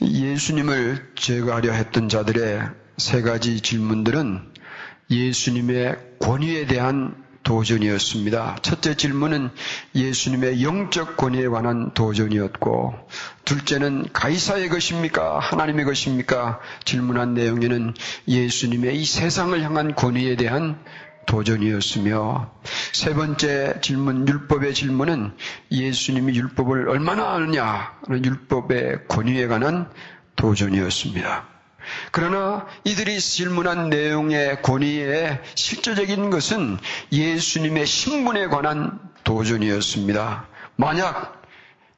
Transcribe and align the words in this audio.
예수님을 0.00 1.12
제거하려 1.14 1.72
했던 1.72 2.08
자들의 2.08 2.62
세 2.96 3.22
가지 3.22 3.60
질문들은 3.60 4.52
예수님의 5.10 5.96
권위에 6.20 6.66
대한 6.66 7.22
도전이었습니다. 7.42 8.58
첫째 8.62 8.94
질문은 8.94 9.50
예수님의 9.94 10.62
영적 10.62 11.16
권위에 11.16 11.48
관한 11.48 11.92
도전이었고, 11.92 12.94
둘째는 13.44 14.06
가이사의 14.12 14.68
것입니까? 14.68 15.40
하나님의 15.40 15.84
것입니까? 15.84 16.60
질문한 16.84 17.34
내용에는 17.34 17.94
예수님의 18.28 19.00
이 19.00 19.04
세상을 19.04 19.60
향한 19.62 19.94
권위에 19.94 20.36
대한 20.36 20.78
도전이었으며, 21.26 22.50
세 22.92 23.14
번째 23.14 23.80
질문, 23.80 24.26
율법의 24.28 24.74
질문은 24.74 25.32
예수님이 25.70 26.34
율법을 26.34 26.88
얼마나 26.88 27.32
아느냐? 27.32 27.98
율법의 28.10 29.08
권위에 29.08 29.46
관한 29.46 29.90
도전이었습니다. 30.36 31.48
그러나 32.10 32.66
이들이 32.84 33.20
질문한 33.20 33.90
내용의 33.90 34.62
권위의 34.62 35.40
실질적인 35.54 36.30
것은 36.30 36.78
예수님의 37.10 37.86
신분에 37.86 38.46
관한 38.46 39.00
도전이었습니다. 39.24 40.46
만약 40.76 41.42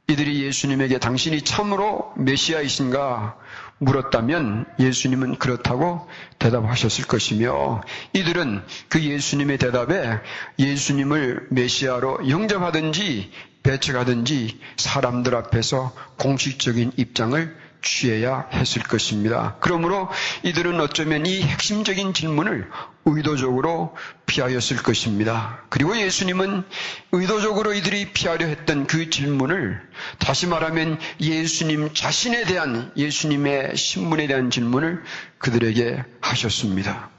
이들이 0.07 0.43
예수님에게 0.43 0.99
당신이 0.99 1.43
참으로 1.43 2.13
메시아이신가 2.17 3.37
물었다면 3.79 4.67
예수님은 4.79 5.39
그렇다고 5.39 6.09
대답하셨을 6.39 7.07
것이며 7.07 7.83
이들은 8.13 8.63
그 8.89 9.03
예수님의 9.03 9.59
대답에 9.59 10.21
예수님을 10.59 11.49
메시아로 11.51 12.29
영접하든지 12.29 13.31
배척하든지 13.63 14.61
사람들 14.77 15.35
앞에서 15.35 15.95
공식적인 16.19 16.93
입장을 16.97 17.64
취해야 17.85 18.49
했을 18.53 18.83
것입니다. 18.83 19.57
그러므로 19.61 20.09
이들은 20.43 20.81
어쩌면 20.81 21.27
이 21.27 21.43
핵심적인 21.43 22.15
질문을 22.15 22.69
의도적으로 23.05 23.95
피하였을 24.27 24.79
것입니다. 24.79 25.63
그리고 25.69 25.97
예수님은 25.97 26.65
의도적으로 27.13 27.75
이들이 27.75 28.13
피하려 28.13 28.47
했던 28.47 28.87
그 28.87 29.11
질문을 29.11 29.81
다시 30.19 30.47
말하면 30.47 30.99
예수님 31.21 31.93
자신에 31.95 32.45
대한 32.45 32.91
예수님의 32.97 33.77
신분에 33.77 34.27
대한 34.27 34.51
질문을 34.51 35.03
그들에게 35.39 36.03
하셨습니다. 36.21 37.11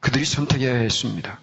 그들이 0.00 0.24
선택해야 0.24 0.74
했습니다. 0.74 1.38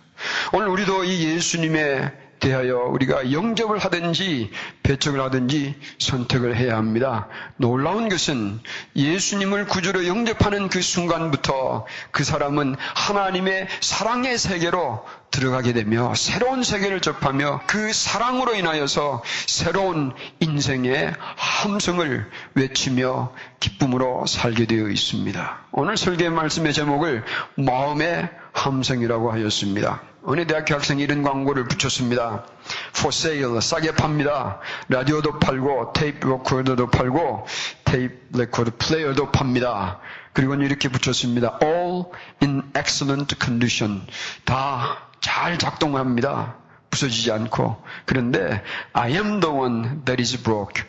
오늘 0.52 0.68
우리도 0.70 1.04
이 1.04 1.26
예수님의 1.26 2.23
대하여 2.44 2.90
우리가 2.90 3.32
영접을 3.32 3.78
하든지 3.78 4.52
배척을 4.84 5.22
하든지 5.22 5.76
선택을 5.98 6.58
해야 6.58 6.76
합니다. 6.76 7.30
놀라운 7.56 8.10
것은 8.10 8.60
예수님을 8.98 9.66
구주로 9.66 10.06
영접하는 10.06 10.68
그 10.68 10.82
순간부터 10.82 11.86
그 12.12 12.26
사람은 12.26 12.76
하나님의 12.96 13.70
사랑의 13.80 14.38
세계로 14.38 15.06
들어가게 15.32 15.72
되며 15.72 16.14
새로운 16.16 16.64
세계를 16.64 17.00
접하며 17.00 17.62
그 17.66 17.94
사랑으로 17.94 18.56
인하여서 18.56 19.24
새로운 19.48 20.14
인생의 20.42 21.14
함성을 21.18 22.30
외치며 22.56 23.32
기쁨으로 23.62 24.26
살게 24.28 24.66
되어 24.66 24.90
있습니다. 24.90 25.60
오늘 25.72 25.96
설교 25.96 26.30
말씀의 26.30 26.74
제목을 26.74 27.24
마음의 27.56 28.43
함성이라고 28.54 29.32
하였습니다. 29.32 30.02
어느 30.26 30.48
대학교 30.48 30.76
학생이 30.76 31.04
이런 31.04 31.22
광고를 31.22 31.66
붙였습니다. 31.68 32.46
For 32.96 33.10
sale, 33.10 33.60
싸게 33.60 33.96
팝니다. 33.96 34.60
라디오도 34.88 35.40
팔고, 35.40 35.92
테이프 35.94 36.28
레코더도 36.28 36.88
팔고, 36.90 37.46
테이프 37.84 38.38
레코더 38.38 38.72
플레이어도 38.78 39.32
팝니다. 39.32 40.00
그리고 40.32 40.56
이렇게 40.56 40.88
붙였습니다. 40.88 41.60
All 41.62 42.06
in 42.42 42.64
excellent 42.76 43.36
condition. 43.40 44.02
다 44.46 45.14
잘 45.24 45.58
작동합니다. 45.58 46.58
부서지지 46.90 47.32
않고. 47.32 47.82
그런데 48.06 48.62
I 48.92 49.14
am 49.14 49.40
the 49.40 49.56
one 49.56 50.04
that 50.04 50.22
is 50.22 50.44
broke. 50.44 50.84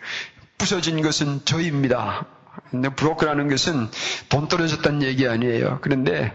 부서진 0.58 1.00
것은 1.02 1.44
저입니다. 1.44 2.26
근데 2.70 2.88
브로크라는 2.88 3.48
것은 3.48 3.88
돈 4.28 4.48
떨어졌다는 4.48 5.02
얘기 5.02 5.28
아니에요. 5.28 5.78
그런데 5.82 6.34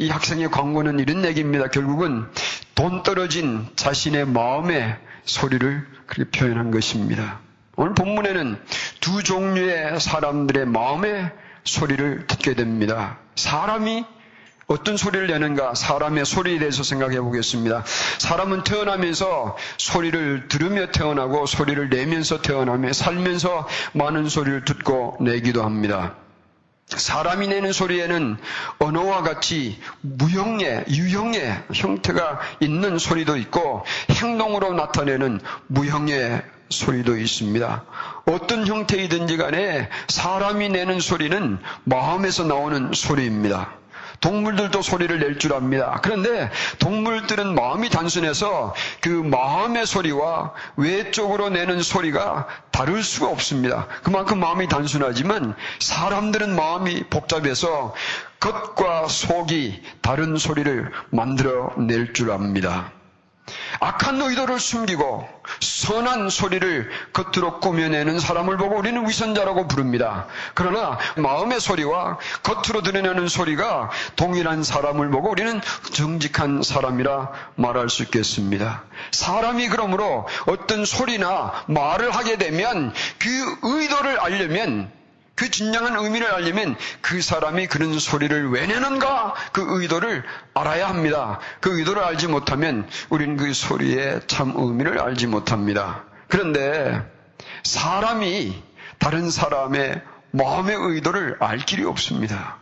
이 0.00 0.08
학생의 0.08 0.50
광고는 0.50 0.98
이런 0.98 1.26
얘기입니다. 1.26 1.68
결국은 1.68 2.26
돈 2.74 3.02
떨어진 3.02 3.66
자신의 3.76 4.28
마음의 4.28 4.96
소리를 5.26 5.86
그렇게 6.06 6.30
표현한 6.30 6.70
것입니다. 6.70 7.40
오늘 7.76 7.92
본문에는 7.92 8.58
두 9.00 9.22
종류의 9.22 10.00
사람들의 10.00 10.64
마음의 10.68 11.30
소리를 11.64 12.26
듣게 12.26 12.54
됩니다. 12.54 13.18
사람이 13.36 14.06
어떤 14.68 14.96
소리를 14.96 15.26
내는가? 15.26 15.74
사람의 15.74 16.24
소리에 16.24 16.58
대해서 16.58 16.82
생각해 16.82 17.20
보겠습니다. 17.20 17.84
사람은 18.16 18.64
태어나면서 18.64 19.58
소리를 19.76 20.48
들으며 20.48 20.92
태어나고 20.92 21.44
소리를 21.44 21.90
내면서 21.90 22.40
태어나며 22.40 22.94
살면서 22.94 23.68
많은 23.92 24.30
소리를 24.30 24.64
듣고 24.64 25.18
내기도 25.20 25.62
합니다. 25.62 26.14
사람이 26.96 27.48
내는 27.48 27.72
소리에는 27.72 28.36
언어와 28.78 29.22
같이 29.22 29.78
무형의, 30.00 30.84
유형의 30.88 31.64
형태가 31.72 32.40
있는 32.60 32.98
소리도 32.98 33.36
있고 33.36 33.84
행동으로 34.10 34.74
나타내는 34.74 35.40
무형의 35.68 36.42
소리도 36.70 37.16
있습니다. 37.16 37.84
어떤 38.26 38.66
형태이든지 38.66 39.36
간에 39.36 39.88
사람이 40.08 40.68
내는 40.68 41.00
소리는 41.00 41.58
마음에서 41.84 42.44
나오는 42.44 42.92
소리입니다. 42.92 43.79
동물들도 44.20 44.82
소리를 44.82 45.18
낼 45.18 45.38
줄 45.38 45.54
압니다. 45.54 45.98
그런데 46.02 46.50
동물들은 46.78 47.54
마음이 47.54 47.88
단순해서 47.88 48.74
그 49.00 49.08
마음의 49.08 49.86
소리와 49.86 50.52
외적으로 50.76 51.48
내는 51.48 51.82
소리가 51.82 52.46
다를 52.70 53.02
수가 53.02 53.28
없습니다. 53.28 53.86
그만큼 54.02 54.38
마음이 54.40 54.68
단순하지만 54.68 55.54
사람들은 55.78 56.54
마음이 56.54 57.04
복잡해서 57.04 57.94
겉과 58.40 59.08
속이 59.08 59.82
다른 60.02 60.36
소리를 60.36 60.90
만들어 61.10 61.72
낼 61.78 62.12
줄 62.12 62.30
압니다. 62.32 62.92
악한 63.80 64.20
의도를 64.20 64.58
숨기고 64.58 65.28
선한 65.60 66.30
소리를 66.30 66.90
겉으로 67.12 67.60
꾸며내는 67.60 68.18
사람을 68.20 68.56
보고 68.56 68.76
우리는 68.76 69.08
위선자라고 69.08 69.68
부릅니다. 69.68 70.26
그러나 70.54 70.98
마음의 71.16 71.60
소리와 71.60 72.18
겉으로 72.42 72.82
드러내는 72.82 73.28
소리가 73.28 73.90
동일한 74.16 74.62
사람을 74.62 75.10
보고 75.10 75.30
우리는 75.30 75.60
정직한 75.92 76.62
사람이라 76.62 77.32
말할 77.56 77.88
수 77.88 78.02
있겠습니다. 78.04 78.84
사람이 79.10 79.68
그러므로 79.68 80.26
어떤 80.46 80.84
소리나 80.84 81.64
말을 81.66 82.10
하게 82.10 82.36
되면 82.36 82.92
그 83.18 83.58
의도를 83.62 84.20
알려면 84.20 84.99
그 85.40 85.50
진정한 85.50 85.96
의미를 85.96 86.30
알려면 86.34 86.76
그 87.00 87.22
사람이 87.22 87.66
그런 87.68 87.98
소리를 87.98 88.50
왜 88.50 88.66
내는가 88.66 89.34
그 89.52 89.80
의도를 89.80 90.22
알아야 90.52 90.86
합니다. 90.86 91.40
그 91.60 91.78
의도를 91.78 92.04
알지 92.04 92.26
못하면 92.26 92.86
우리는 93.08 93.38
그 93.38 93.54
소리의 93.54 94.20
참 94.26 94.52
의미를 94.54 95.00
알지 95.00 95.28
못합니다. 95.28 96.04
그런데 96.28 97.00
사람이 97.64 98.62
다른 98.98 99.30
사람의 99.30 100.02
마음의 100.32 100.76
의도를 100.76 101.38
알 101.40 101.56
길이 101.56 101.84
없습니다. 101.84 102.58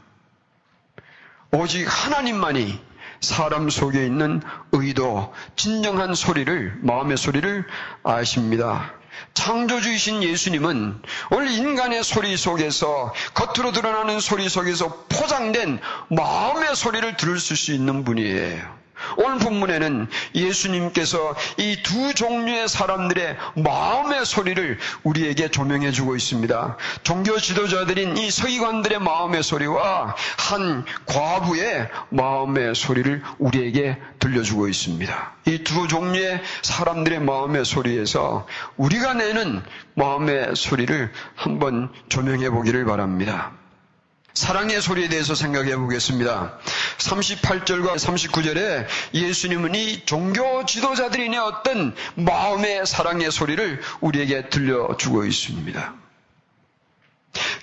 오직 1.50 1.84
하나님만이 1.84 2.80
사람 3.20 3.70
속에 3.70 4.06
있는 4.06 4.40
의도, 4.70 5.34
진정한 5.56 6.14
소리를, 6.14 6.78
마음의 6.82 7.16
소리를 7.16 7.66
아십니다. 8.04 8.97
창조주이신 9.34 10.22
예수님은 10.22 11.02
오늘 11.30 11.50
인간의 11.50 12.04
소리 12.04 12.36
속에서 12.36 13.12
겉으로 13.34 13.72
드러나는 13.72 14.20
소리 14.20 14.48
속에서 14.48 15.06
포장된 15.08 15.80
마음의 16.08 16.76
소리를 16.76 17.16
들을 17.16 17.38
수 17.38 17.72
있는 17.72 18.04
분이에요. 18.04 18.77
오늘 19.16 19.38
본문에는 19.38 20.08
예수님께서 20.34 21.34
이 21.56 21.76
두 21.82 22.12
종류의 22.14 22.68
사람들의 22.68 23.36
마음의 23.56 24.26
소리를 24.26 24.78
우리에게 25.04 25.48
조명해 25.50 25.90
주고 25.92 26.16
있습니다. 26.16 26.76
종교 27.02 27.38
지도자들인 27.38 28.16
이 28.16 28.30
서기관들의 28.30 28.98
마음의 28.98 29.42
소리와 29.42 30.14
한 30.36 30.84
과부의 31.06 31.88
마음의 32.10 32.74
소리를 32.74 33.22
우리에게 33.38 33.96
들려주고 34.18 34.68
있습니다. 34.68 35.32
이 35.46 35.58
두 35.64 35.88
종류의 35.88 36.42
사람들의 36.62 37.20
마음의 37.20 37.64
소리에서 37.64 38.46
우리가 38.76 39.14
내는 39.14 39.62
마음의 39.94 40.56
소리를 40.56 41.10
한번 41.36 41.90
조명해 42.08 42.50
보기를 42.50 42.84
바랍니다. 42.84 43.52
사랑의 44.34 44.80
소리에 44.80 45.08
대해서 45.08 45.34
생각해 45.34 45.76
보겠습니다. 45.76 46.58
38절과 46.98 47.96
39절에 47.96 48.86
예수님은 49.14 49.74
이 49.74 50.04
종교 50.04 50.64
지도자들이 50.64 51.28
내었던 51.30 51.94
마음의 52.14 52.86
사랑의 52.86 53.30
소리를 53.32 53.80
우리에게 54.00 54.48
들려주고 54.48 55.24
있습니다. 55.24 56.07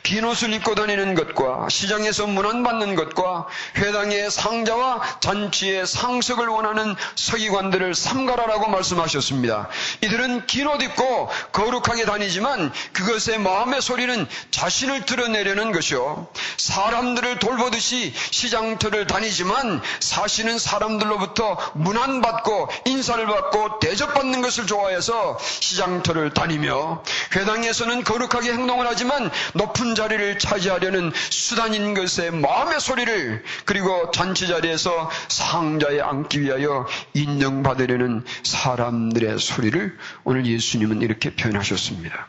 빈 0.05 0.23
옷을 0.23 0.53
입고 0.53 0.75
다니는 0.75 1.15
것과 1.15 1.67
시장에서 1.67 2.27
문안받는 2.27 2.93
것과 2.93 3.47
회당의 3.75 4.29
상자와 4.29 5.01
잔치의 5.19 5.87
상석을 5.87 6.47
원하는 6.47 6.95
서기관들을 7.15 7.95
삼가라라고 7.95 8.67
말씀하셨습니다. 8.69 9.67
이들은 10.03 10.45
긴 10.45 10.67
옷 10.67 10.83
입고 10.83 11.29
거룩하게 11.51 12.05
다니지만 12.05 12.71
그것의 12.93 13.39
마음의 13.39 13.81
소리는 13.81 14.27
자신을 14.51 15.05
드러내려는 15.05 15.71
것이요. 15.71 16.27
사람들을 16.57 17.39
돌보듯이 17.39 18.13
시장터를 18.29 19.07
다니지만 19.07 19.81
사실은 20.01 20.59
사람들로부터 20.59 21.57
문안받고 21.73 22.69
인사를 22.85 23.25
받고 23.25 23.79
대접받는 23.79 24.43
것을 24.43 24.67
좋아해서 24.67 25.39
시장터를 25.39 26.35
다니며 26.35 27.01
회당에서는 27.35 28.03
거룩하게 28.03 28.53
행동을 28.53 28.85
하지만 28.87 29.31
높은 29.53 29.94
자리를 29.95 30.37
차지하려는 30.39 31.11
수단인 31.29 31.93
것의 31.93 32.31
마음의 32.31 32.79
소리를 32.79 33.43
그리고 33.65 34.11
잔치 34.11 34.47
자리에서 34.47 35.09
상자에 35.27 36.01
앉기 36.01 36.41
위하여 36.41 36.85
인정받으려는 37.13 38.23
사람들의 38.43 39.39
소리를 39.39 39.97
오늘 40.23 40.45
예수님은 40.45 41.01
이렇게 41.01 41.35
표현하셨습니다. 41.35 42.27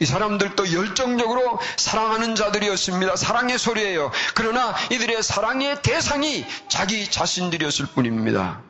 이 0.00 0.06
사람들도 0.06 0.72
열정적으로 0.72 1.60
사랑하는 1.76 2.34
자들이었습니다. 2.34 3.16
사랑의 3.16 3.58
소리예요. 3.58 4.10
그러나 4.34 4.74
이들의 4.90 5.22
사랑의 5.22 5.82
대상이 5.82 6.44
자기 6.68 7.08
자신들이었을 7.10 7.86
뿐입니다. 7.94 8.60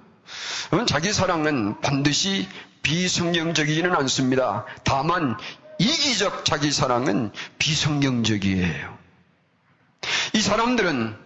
자기 0.87 1.13
사랑은 1.13 1.81
반드시 1.81 2.47
비성경적이지는 2.83 3.95
않습니다. 3.95 4.65
다만 4.85 5.37
이기적 5.79 6.45
자기 6.45 6.71
사랑은 6.73 7.33
비성경적이에요. 7.59 8.99
이 10.35 10.41
사람들은 10.41 11.17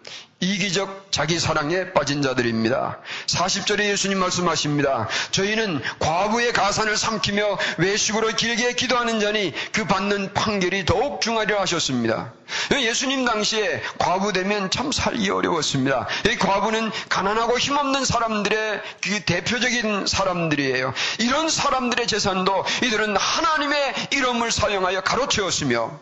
이기적 0.43 1.07
자기 1.13 1.39
사랑에 1.39 1.93
빠진 1.93 2.21
자들입니다. 2.21 2.99
40절에 3.27 3.85
예수님 3.91 4.19
말씀하십니다. 4.19 5.09
저희는 5.31 5.81
과부의 6.01 6.53
가산을 6.53 6.97
삼키며 6.97 7.59
외식으로 7.79 8.35
길게 8.35 8.75
기도하는 8.75 9.21
자니 9.21 9.55
그 9.71 9.85
받는 9.87 10.35
판결이 10.35 10.85
더욱 10.85 11.21
중하리라 11.21 11.61
하셨습니다. 11.61 12.33
예수님 12.73 13.25
당시에 13.25 13.83
과부 13.99 14.33
되면 14.33 14.69
참 14.71 14.91
살기 14.91 15.31
어려웠습니다. 15.31 16.09
이 16.29 16.37
과부는 16.37 16.91
가난하고 17.09 17.57
힘없는 17.59 18.05
사람들의 18.05 18.83
그 19.01 19.21
대표적인 19.21 20.09
사람들이에요. 20.09 20.93
이런 21.21 21.49
사람들의 21.49 22.09
재산도 22.09 22.65
이들은 22.85 23.17
하나님의 23.17 23.95
이름을 24.11 24.51
사용하여 24.51 25.03
가로채웠으며 25.03 26.01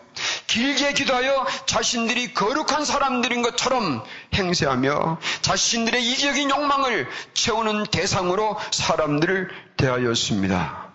길게 0.50 0.94
기도하여 0.94 1.46
자신들이 1.66 2.34
거룩한 2.34 2.84
사람들인 2.84 3.42
것처럼 3.42 4.02
행세하며 4.34 5.18
자신들의 5.42 6.04
이기적인 6.10 6.50
욕망을 6.50 7.08
채우는 7.34 7.84
대상으로 7.86 8.58
사람들을 8.72 9.48
대하였습니다. 9.76 10.88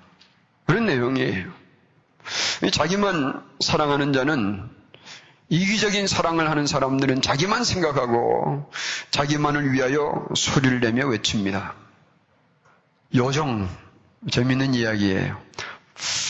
그런 0.65 0.87
내용이에요. 0.87 1.49
자기만 2.69 3.41
사랑하는 3.61 4.11
자는 4.11 4.69
이기적인 5.47 6.07
사랑을 6.07 6.49
하는 6.49 6.67
사람들은 6.67 7.21
자기만 7.21 7.63
생각하고 7.63 8.69
자기만을 9.11 9.71
위하여 9.71 10.27
소리를 10.35 10.81
내며 10.81 11.07
외칩니다. 11.07 11.75
요정, 13.15 13.69
재밌는 14.29 14.73
이야기예요. 14.73 15.41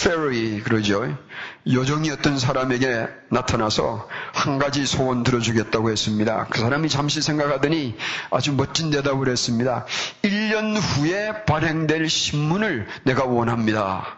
페리 0.04 0.62
그러죠. 0.62 1.18
요정이 1.68 2.12
어떤 2.12 2.38
사람에게 2.38 3.08
나타나서 3.30 4.08
한 4.34 4.60
가지 4.60 4.86
소원 4.86 5.24
들어주겠다고 5.24 5.90
했습니다. 5.90 6.46
그 6.50 6.60
사람이 6.60 6.90
잠시 6.90 7.22
생각하더니 7.22 7.96
아주 8.30 8.54
멋진 8.54 8.92
대답을 8.92 9.30
했습니다. 9.30 9.86
1년 10.22 10.78
후에 10.80 11.44
발행될 11.46 12.08
신문을 12.08 12.88
내가 13.04 13.26
원합니다. 13.26 14.18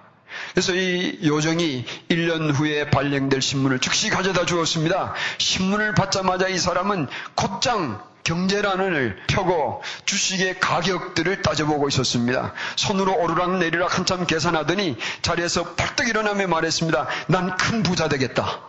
그래서 0.51 0.75
이 0.75 1.19
요정이 1.23 1.85
1년 2.09 2.53
후에 2.53 2.89
발행될 2.89 3.41
신문을 3.41 3.79
즉시 3.79 4.09
가져다 4.09 4.45
주었습니다. 4.45 5.13
신문을 5.38 5.95
받자마자 5.95 6.49
이 6.49 6.57
사람은 6.57 7.07
곧장 7.35 8.01
경제란을 8.27 9.15
펴고 9.27 9.81
주식의 10.06 10.59
가격들을 10.59 11.41
따져보고 11.41 11.88
있었습니다. 11.88 12.53
손으로 12.75 13.15
오르락 13.18 13.57
내리락 13.57 13.97
한참 13.97 14.27
계산하더니 14.27 14.97
자리에서 15.21 15.75
벌떡 15.75 16.09
일어나며 16.09 16.47
말했습니다. 16.47 17.07
난 17.27 17.56
큰 17.57 17.83
부자 17.83 18.09
되겠다. 18.09 18.59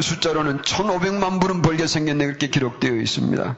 숫자로는 0.00 0.62
1500만 0.62 1.40
불은 1.40 1.60
벌게 1.62 1.88
생겼네 1.88 2.26
그렇게 2.26 2.46
기록되어 2.50 2.94
있습니다. 2.94 3.56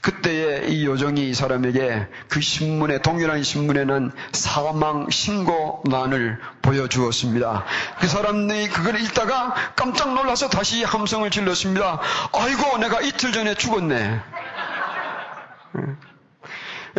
그때에 0.00 0.66
이 0.68 0.86
요정이 0.86 1.28
이 1.28 1.34
사람에게 1.34 2.06
그 2.28 2.40
신문에 2.40 3.02
동일한 3.02 3.42
신문에 3.42 3.84
는 3.84 4.12
사망 4.32 5.08
신고란을 5.10 6.38
보여주었습니다. 6.62 7.64
그 8.00 8.06
사람이 8.06 8.68
그걸 8.68 9.00
읽다가 9.00 9.54
깜짝 9.76 10.14
놀라서 10.14 10.48
다시 10.48 10.82
함성을 10.84 11.30
질렀습니다. 11.30 12.00
아이고 12.32 12.78
내가 12.78 13.00
이틀 13.00 13.32
전에 13.32 13.54
죽었네. 13.54 14.20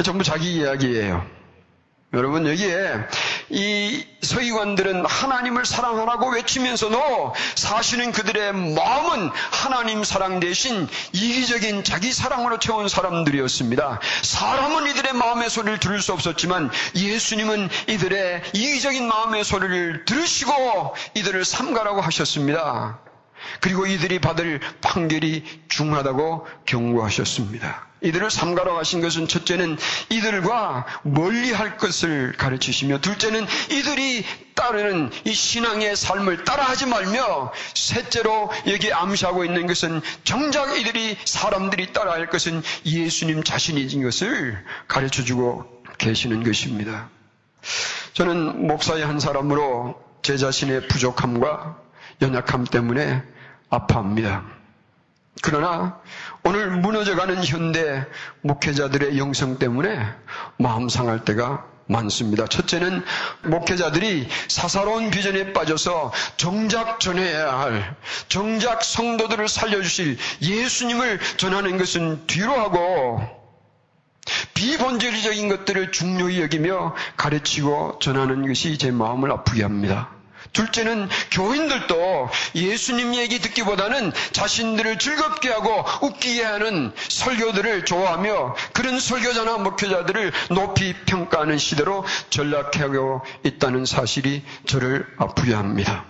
전부 0.04 0.24
자기 0.24 0.56
이야기예요. 0.56 1.41
여러분 2.14 2.46
여기에 2.46 3.08
이 3.52 4.06
서기관들은 4.22 5.06
하나님을 5.06 5.66
사랑하라고 5.66 6.32
외치면서도 6.32 7.34
사실은 7.56 8.12
그들의 8.12 8.52
마음은 8.52 9.30
하나님 9.30 10.04
사랑 10.04 10.42
대신 10.42 10.90
이기적인 11.14 11.86
자기 11.86 12.12
사랑으로 12.12 12.60
채운 12.60 12.90
사람들이었습니다. 12.90 14.02
사람은 14.24 14.90
이들의 14.90 15.14
마음의 15.14 15.50
소리를 15.50 15.80
들을 15.80 16.02
수 16.02 16.12
없었지만 16.12 16.70
예수님은 16.96 17.70
이들의 17.88 18.44
이기적인 18.56 19.08
마음의 19.08 19.46
소리를 19.46 20.04
들으시고 20.04 20.96
이들을 21.16 21.46
삼가라고 21.46 22.02
하셨습니다. 22.02 23.00
그리고 23.60 23.86
이들이 23.86 24.20
받을 24.20 24.60
판결이 24.82 25.44
중하다고 25.68 26.48
경고하셨습니다. 26.66 27.92
이들을 28.04 28.32
삼가러 28.32 28.74
가신 28.74 29.00
것은 29.02 29.28
첫째는 29.28 29.78
이들과 30.10 30.86
멀리 31.04 31.52
할 31.52 31.78
것을 31.78 32.34
가르치시며 32.36 33.00
둘째는 33.00 33.46
이들이 33.70 34.26
따르는 34.56 35.12
이 35.26 35.34
신앙의 35.34 35.96
삶을 35.96 36.44
따라하지 36.44 36.88
말며 36.88 37.52
셋째로 37.76 38.52
여기 38.68 38.92
암시하고 38.92 39.46
있는 39.46 39.68
것은 39.68 40.02
정작 40.24 40.78
이들이 40.80 41.18
사람들이 41.26 41.94
따라할 41.94 42.28
것은 42.28 42.64
예수님 42.86 43.44
자신이진 43.44 44.02
것을 44.04 44.64
가르쳐 44.88 45.24
주고 45.24 45.84
계시는 46.00 46.44
것입니다. 46.44 47.10
저는 48.14 48.68
목사의 48.68 49.06
한 49.06 49.20
사람으로 49.20 50.02
제 50.24 50.38
자신의 50.38 50.88
부족함과 50.88 51.78
연약함 52.22 52.66
때문에 52.66 53.24
아파합니다. 53.72 54.44
그러나 55.42 56.00
오늘 56.44 56.70
무너져가는 56.70 57.44
현대 57.44 58.06
목회자들의 58.42 59.18
영성 59.18 59.58
때문에 59.58 60.06
마음 60.58 60.90
상할 60.90 61.24
때가 61.26 61.66
많습니다. 61.88 62.48
첫째는 62.48 63.04
목회자들이 63.44 64.28
사사로운 64.48 65.10
비전에 65.10 65.52
빠져서 65.54 66.12
정작 66.38 67.00
전해야 67.00 67.60
할, 67.60 67.96
정작 68.28 68.84
성도들을 68.84 69.48
살려주실 69.48 70.18
예수님을 70.42 71.20
전하는 71.38 71.78
것은 71.78 72.28
뒤로 72.28 72.54
하고 72.54 73.22
비본질적인 74.54 75.50
것들을 75.50 75.92
중요히 75.92 76.42
여기며 76.42 76.96
가르치고 77.18 78.00
전하는 78.00 78.48
것이 78.48 78.78
제 78.78 78.92
마음을 78.92 79.32
아프게 79.32 79.64
합니다. 79.64 80.21
둘째는 80.54 81.10
교인들도 81.32 82.30
예수님 82.56 83.16
얘기 83.16 83.40
듣기보다는 83.40 84.12
자신들을 84.32 85.00
즐겁게 85.00 85.50
하고 85.50 85.86
웃기게 86.06 86.44
하는 86.44 86.92
설교들을 87.08 87.86
좋아하며 87.86 88.56
그런 88.74 89.00
설교자나 89.00 89.58
목회자들을 89.60 90.32
높이 90.50 90.94
평가하는 91.06 91.58
시대로 91.58 92.06
전락하고 92.30 93.22
있다는 93.44 93.86
사실이 93.86 94.44
저를 94.66 95.08
아프게 95.18 95.54
합니다. 95.54 96.06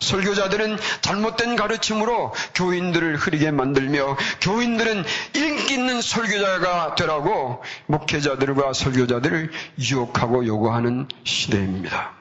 설교자들은 0.00 0.78
잘못된 1.02 1.56
가르침으로 1.56 2.32
교인들을 2.54 3.16
흐리게 3.16 3.50
만들며 3.50 4.16
교인들은 4.40 5.04
인기 5.34 5.74
있는 5.74 6.00
설교자가 6.00 6.94
되라고 6.94 7.62
목회자들과 7.86 8.72
설교자들을 8.72 9.52
유혹하고 9.78 10.46
요구하는 10.46 11.06
시대입니다. 11.24 12.19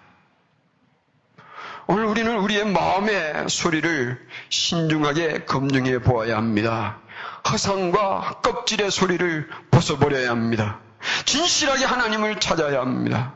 오늘 1.91 2.05
우리는 2.05 2.37
우리의 2.37 2.65
마음의 2.67 3.49
소리를 3.49 4.23
신중하게 4.49 5.45
검증해 5.45 6.03
보아야 6.03 6.37
합니다. 6.37 6.99
허상과 7.49 8.41
껍질의 8.43 8.91
소리를 8.91 9.49
벗어버려야 9.71 10.29
합니다. 10.29 10.81
진실하게 11.25 11.85
하나님을 11.85 12.39
찾아야 12.39 12.81
합니다. 12.81 13.33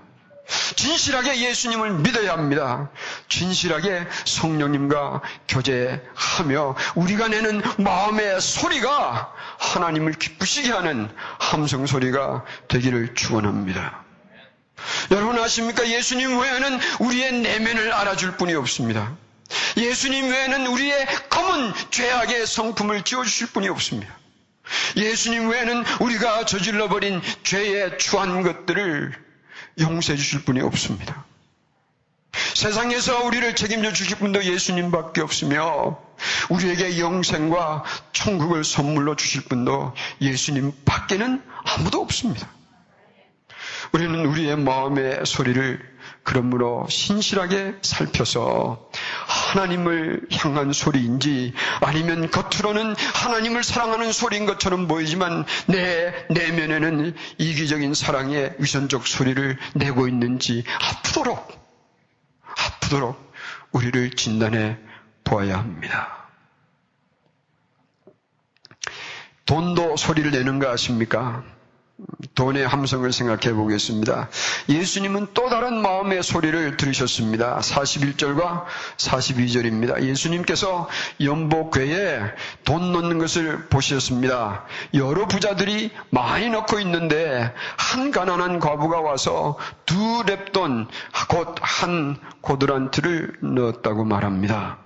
진실하게 0.75 1.49
예수님을 1.49 1.95
믿어야 2.01 2.33
합니다. 2.33 2.91
진실하게 3.27 4.05
성령님과 4.25 5.21
교제하며 5.47 6.75
우리가 6.93 7.29
내는 7.29 7.59
마음의 7.79 8.39
소리가 8.39 9.33
하나님을 9.57 10.13
기쁘시게 10.13 10.71
하는 10.71 11.09
함성 11.39 11.87
소리가 11.87 12.45
되기를 12.67 13.15
축원합니다. 13.15 14.02
여러분 15.11 15.39
아십니까? 15.39 15.87
예수님 15.87 16.39
외에는 16.39 16.79
우리의 16.99 17.33
내면을 17.33 17.91
알아줄 17.93 18.37
분이 18.37 18.53
없습니다. 18.55 19.15
예수님 19.77 20.29
외에는 20.29 20.67
우리의 20.67 21.07
검은 21.29 21.73
죄악의 21.91 22.47
성품을 22.47 23.03
지워주실 23.03 23.47
분이 23.47 23.69
없습니다. 23.69 24.13
예수님 24.95 25.49
외에는 25.49 25.83
우리가 25.99 26.45
저질러버린 26.45 27.21
죄의 27.43 27.97
추한 27.97 28.43
것들을 28.43 29.13
용서해 29.79 30.17
주실 30.17 30.43
분이 30.45 30.61
없습니다. 30.61 31.25
세상에서 32.55 33.23
우리를 33.25 33.55
책임져 33.55 33.93
주실 33.93 34.17
분도 34.17 34.43
예수님밖에 34.43 35.21
없으며 35.21 35.99
우리에게 36.49 36.99
영생과 36.99 37.83
천국을 38.11 38.63
선물로 38.63 39.15
주실 39.15 39.43
분도 39.43 39.93
예수님 40.21 40.73
밖에는 40.85 41.43
아무도 41.63 42.01
없습니다. 42.01 42.47
우리는 43.93 44.25
우리의 44.25 44.57
마음의 44.57 45.23
소리를 45.23 45.79
그러므로 46.23 46.87
신실하게 46.89 47.75
살펴서 47.83 48.89
하나님을 49.27 50.27
향한 50.31 50.73
소리인지 50.73 51.53
아니면 51.79 52.31
겉으로는 52.31 52.95
하나님을 53.13 53.63
사랑하는 53.63 54.11
소리인 54.11 54.47
것처럼 54.47 54.87
보이지만 54.87 55.45
내 55.67 56.25
내면에는 56.31 57.15
이기적인 57.37 57.93
사랑의 57.93 58.55
위선적 58.57 59.05
소리를 59.05 59.59
내고 59.75 60.07
있는지 60.07 60.63
아프도록 60.81 61.51
아프도록 62.43 63.31
우리를 63.73 64.09
진단해 64.11 64.77
보아야 65.23 65.59
합니다. 65.59 66.29
돈도 69.45 69.97
소리를 69.97 70.31
내는가 70.31 70.71
아십니까? 70.71 71.43
돈의 72.35 72.67
함성을 72.67 73.11
생각해 73.11 73.53
보겠습니다. 73.55 74.29
예수님은 74.67 75.27
또 75.35 75.49
다른 75.49 75.79
마음의 75.81 76.23
소리를 76.23 76.77
들으셨습니다. 76.77 77.59
41절과 77.59 78.65
42절입니다. 78.97 80.01
예수님께서 80.01 80.89
연복궤에 81.21 82.19
돈 82.65 82.91
넣는 82.93 83.19
것을 83.19 83.67
보셨습니다. 83.67 84.65
여러 84.95 85.27
부자들이 85.27 85.91
많이 86.09 86.49
넣고 86.49 86.79
있는데 86.79 87.53
한 87.77 88.09
가난한 88.11 88.59
과부가 88.59 89.01
와서 89.01 89.57
두 89.85 89.95
랩돈 90.25 90.87
곧 91.29 91.55
한 91.61 92.17
고드란트를 92.41 93.37
넣었다고 93.41 94.03
말합니다. 94.05 94.77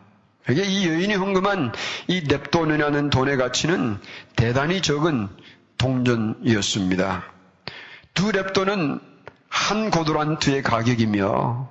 이게 0.50 0.64
이 0.64 0.88
여인이 0.88 1.14
헌금한 1.16 1.74
이 2.08 2.22
냅돈이라는 2.28 3.10
돈의 3.10 3.38
가치는 3.38 4.00
대단히 4.36 4.82
적은 4.82 5.28
동전이었습니다. 5.78 7.24
두 8.14 8.32
랩돈은 8.32 9.00
한 9.50 9.90
고도란트의 9.92 10.64
가격이며 10.64 11.70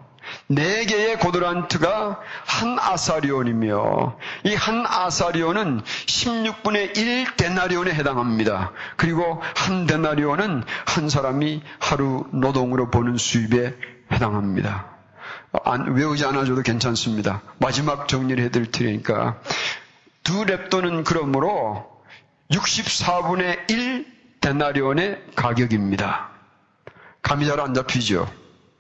네 0.49 0.85
개의 0.87 1.19
고도란트가 1.19 2.21
한 2.47 2.79
아사리온이며 2.81 4.17
이 4.45 4.55
한 4.55 4.85
아사리온은 4.87 5.83
16분의 5.83 6.97
1 6.97 7.37
데나리온에 7.37 7.93
해당합니다. 7.93 8.73
그리고 8.97 9.41
한 9.55 9.87
데나리온은 9.87 10.65
한 10.85 11.09
사람이 11.09 11.63
하루 11.79 12.27
노동으로 12.33 12.91
버는 12.91 13.17
수입에 13.19 13.75
해당합니다. 14.13 14.97
안, 15.65 15.95
외우지 15.95 16.25
않아줘도 16.27 16.63
괜찮습니다. 16.63 17.43
마지막 17.59 18.09
정리를 18.09 18.43
해드릴 18.45 18.71
테니까 18.71 19.41
두 20.25 20.45
랩돈은 20.45 21.05
그러므로 21.05 21.96
64분의 22.51 23.71
1 23.71 24.07
데나리온의 24.41 25.23
가격입니다. 25.35 26.31
감이 27.23 27.47
잘 27.47 27.59
안 27.61 27.75
잡히죠? 27.75 28.31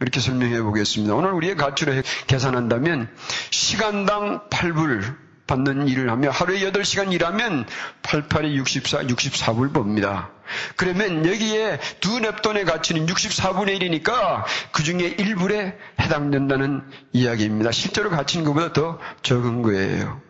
이렇게 0.01 0.21
설명해 0.21 0.61
보겠습니다. 0.63 1.15
오늘 1.15 1.33
우리의 1.33 1.57
가치로 1.57 1.93
계산한다면 2.27 3.09
시간당 3.51 4.49
8불 4.51 5.17
받는 5.47 5.89
일을 5.89 6.11
하며 6.11 6.31
하루에 6.31 6.61
8시간 6.71 7.13
일하면 7.13 7.67
88이 8.03 8.55
64, 8.57 9.05
64불 9.05 9.73
법니다. 9.73 10.31
그러면 10.77 11.25
여기에 11.27 11.81
두 12.01 12.19
랩돈의 12.21 12.67
가치는 12.67 13.07
64분의 13.07 13.81
1이니까 13.81 14.45
그 14.73 14.83
중에 14.83 15.17
1불에 15.17 15.77
해당된다는 16.01 16.83
이야기입니다. 17.13 17.73
실제로 17.73 18.11
가치는 18.11 18.45
것보다 18.45 18.73
더 18.73 18.99
적은 19.23 19.63
거예요. 19.63 20.21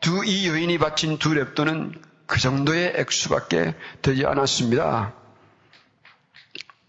두, 0.00 0.24
이 0.24 0.48
여인이 0.48 0.78
바친 0.78 1.18
두 1.18 1.30
랩돈은 1.30 2.00
그 2.26 2.38
정도의 2.40 2.92
액수밖에 2.96 3.74
되지 4.02 4.26
않았습니다. 4.26 5.12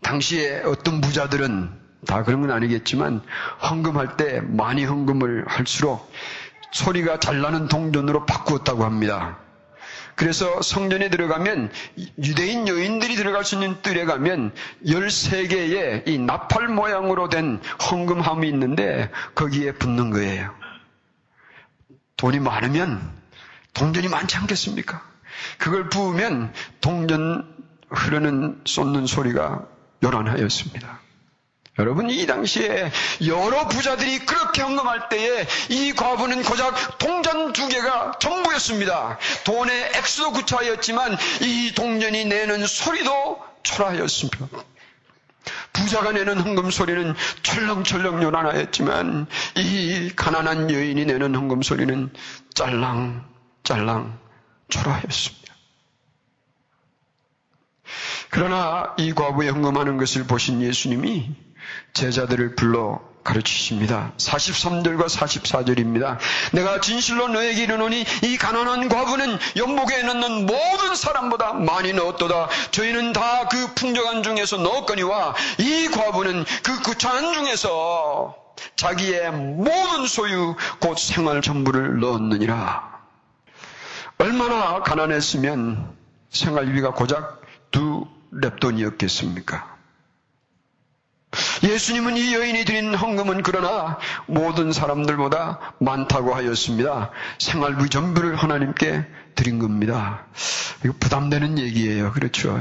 당시에 0.01 0.61
어떤 0.65 1.01
부자들은 1.01 1.71
다 2.05 2.23
그런 2.23 2.41
건 2.41 2.51
아니겠지만 2.51 3.21
헌금할 3.69 4.17
때 4.17 4.41
많이 4.41 4.85
헌금을 4.85 5.45
할수록 5.47 6.11
소리가 6.71 7.19
잘 7.19 7.41
나는 7.41 7.67
동전으로 7.67 8.25
바꾸었다고 8.25 8.83
합니다. 8.83 9.37
그래서 10.15 10.61
성전에 10.61 11.09
들어가면 11.09 11.71
유대인 12.21 12.67
여인들이 12.67 13.15
들어갈 13.15 13.45
수 13.45 13.55
있는 13.55 13.81
뜰에 13.81 14.03
가면 14.03 14.51
13개의 14.85 16.07
이 16.09 16.17
나팔 16.19 16.67
모양으로 16.67 17.29
된 17.29 17.61
헌금함이 17.89 18.47
있는데 18.49 19.09
거기에 19.35 19.71
붙는 19.73 20.09
거예요. 20.11 20.53
돈이 22.19 22.39
많으면 22.39 23.17
동전이 23.73 24.09
많지 24.09 24.35
않겠습니까? 24.35 25.01
그걸 25.57 25.87
부으면 25.87 26.53
동전 26.81 27.47
흐르는 27.89 28.61
쏟는 28.65 29.07
소리가 29.07 29.65
요란하였습니다. 30.03 30.99
여러분 31.79 32.09
이 32.09 32.25
당시에 32.27 32.91
여러 33.25 33.69
부자들이 33.69 34.19
그렇게 34.25 34.61
헌금할 34.61 35.07
때에 35.07 35.47
이 35.69 35.93
과부는 35.93 36.43
고작 36.43 36.97
동전 36.97 37.53
두 37.53 37.69
개가 37.69 38.19
전부였습니다. 38.19 39.17
돈의 39.45 39.91
액수도 39.95 40.33
구차하였지만 40.33 41.15
이 41.41 41.71
동전이 41.73 42.25
내는 42.25 42.67
소리도 42.67 43.41
초라하였습니다. 43.63 44.45
부자가 45.73 46.11
내는 46.11 46.39
헌금 46.39 46.71
소리는 46.71 47.13
철렁철렁 47.43 48.21
요란하였지만 48.23 49.27
이 49.57 50.11
가난한 50.15 50.71
여인이 50.71 51.05
내는 51.05 51.35
헌금 51.35 51.61
소리는 51.61 52.11
짤랑짤랑 52.53 54.19
초라하였습니다. 54.69 55.39
그러나 58.29 58.93
이 58.97 59.13
과부의 59.13 59.49
헌금하는 59.51 59.97
것을 59.97 60.25
보신 60.25 60.61
예수님이 60.61 61.31
제자들을 61.93 62.55
불러 62.55 63.01
가르치십니다. 63.23 64.13
43절과 64.17 65.07
44절입니다. 65.09 66.17
내가 66.53 66.79
진실로 66.81 67.27
너에게 67.27 67.63
이르노니 67.63 68.05
이 68.23 68.37
가난한 68.37 68.89
과부는 68.89 69.37
연복에 69.57 70.01
넣는 70.03 70.45
모든 70.45 70.95
사람보다 70.95 71.53
많이 71.53 71.93
넣었도다. 71.93 72.49
저희는 72.71 73.13
다 73.13 73.39
그 73.49 73.73
풍족한 73.73 74.21
중에서 74.21 74.57
넣었거니와 74.57 75.33
이 75.59 75.87
과부는 75.89 76.45
그 76.63 76.81
구차한 76.81 77.33
중에서 77.33 78.35
자기의 78.75 79.31
모든 79.31 80.05
소유 80.05 80.55
곧 80.79 80.97
생활 80.99 81.41
전부를 81.41 81.99
넣었느니라. 81.99 82.99
얼마나 84.19 84.81
가난했으면 84.83 85.95
생활비가 86.29 86.91
고작 86.91 87.41
두 87.71 88.05
랩돈이었겠습니까? 88.33 89.78
예수님은 91.63 92.17
이 92.17 92.33
여인이 92.33 92.65
드린 92.65 92.95
헌금은 92.95 93.43
그러나 93.43 93.99
모든 94.25 94.71
사람들보다 94.71 95.75
많다고 95.79 96.33
하였습니다. 96.33 97.11
생활비 97.37 97.89
전부를 97.89 98.35
하나님께 98.35 99.05
드린 99.35 99.59
겁니다. 99.59 100.25
이거 100.83 100.93
부담되는 100.99 101.59
얘기예요. 101.59 102.11
그렇죠? 102.13 102.59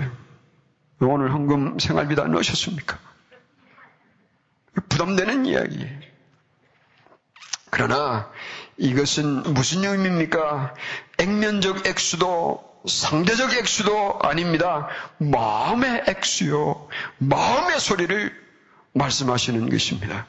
오늘 1.01 1.33
헌금 1.33 1.79
생활비 1.79 2.15
다 2.15 2.25
넣으셨습니까? 2.25 2.99
부담되는 4.89 5.47
이야기예요. 5.47 6.01
그러나 7.71 8.31
이것은 8.77 9.55
무슨 9.55 9.85
의미입니까? 9.85 10.75
액면적 11.19 11.87
액수도 11.87 12.67
상대적 12.87 13.55
액수도 13.55 14.21
아닙니다. 14.23 14.89
마음의 15.19 16.05
액수요. 16.07 16.89
마음의 17.19 17.81
소리를 17.81 18.48
말씀하시는 18.93 19.69
것입니다. 19.71 20.27